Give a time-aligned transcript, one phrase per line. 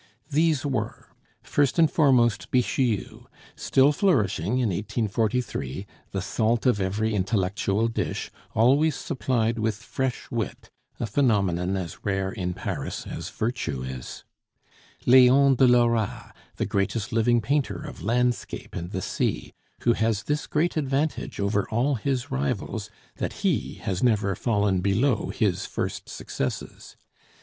[0.31, 1.09] These were
[1.43, 8.95] first and foremost Bixiou, still flourishing in 1843, the salt of every intellectual dish, always
[8.95, 14.23] supplied with fresh wit a phenomenon as rare in Paris as virtue is;
[15.05, 20.47] Leon de Lora, the greatest living painter of landscape and the sea who has this
[20.47, 26.97] great advantage over all his rivals, that he has never fallen below his first successes.